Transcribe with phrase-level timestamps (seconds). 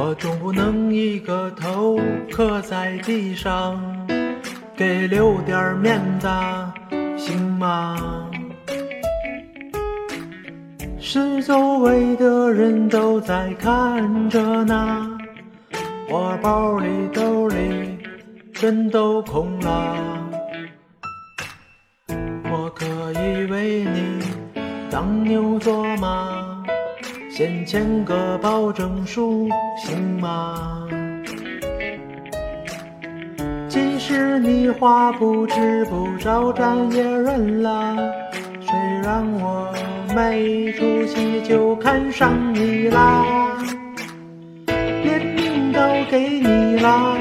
[0.00, 1.98] 我总不能一个头
[2.30, 3.82] 磕在地上，
[4.76, 6.28] 给留点面子，
[7.16, 8.30] 行吗？
[11.00, 15.18] 是周围的人都在看着呢，
[16.08, 17.98] 我包里兜里
[18.54, 19.96] 全都空了，
[22.52, 22.86] 我可
[23.20, 24.22] 以为你
[24.88, 26.37] 当牛做马，
[27.38, 30.88] 先签个保证书行吗？
[33.68, 37.94] 即使你话不知不着站也认了，
[38.60, 38.74] 虽
[39.04, 39.72] 然我
[40.16, 43.24] 没出息就看上你啦，
[44.66, 45.78] 连命都
[46.10, 47.16] 给你啦，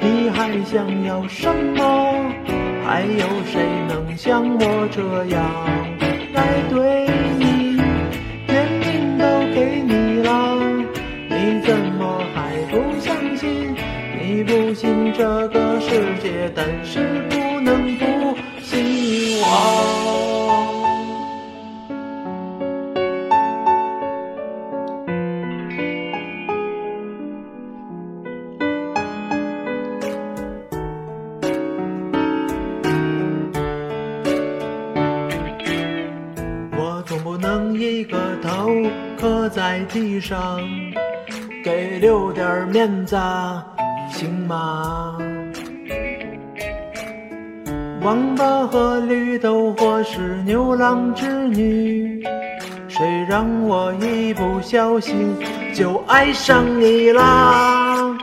[0.00, 1.84] 你还想要什么？
[2.84, 5.44] 还有谁能像我这样
[6.32, 7.03] 来对
[14.20, 19.44] 你不信这个世界，但是不能不信我。
[36.76, 38.70] 我总不能一个头
[39.20, 40.60] 磕在地上，
[41.64, 43.16] 给留点面子，
[44.10, 45.16] 行吗？
[48.02, 52.22] 王八和绿豆或是牛郎织女，
[52.86, 55.34] 谁让我一不小心
[55.72, 58.14] 就爱上你啦？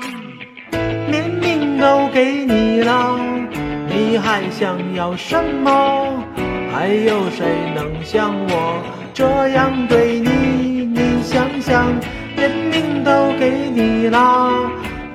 [1.09, 3.17] 明明都给你了，
[3.88, 6.23] 你还想要什么？
[6.72, 8.83] 还有谁能像我
[9.16, 10.20] 这样对？
[10.20, 10.30] 你
[14.02, 14.50] 你了，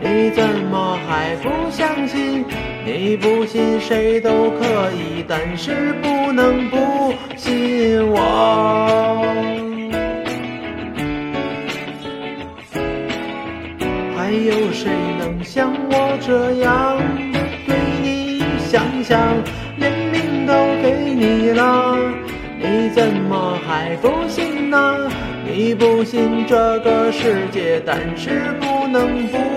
[0.01, 2.45] 你怎么还不相信？
[2.85, 9.27] 你不信谁都可以，但是不能不信我。
[14.17, 16.97] 还有谁能像我这样
[17.67, 18.41] 对你？
[18.69, 19.21] 想想，
[19.79, 21.99] 连命都给你了，
[22.61, 25.11] 你怎么还不信呢？
[25.49, 29.56] 你不信这个世界，但是不能不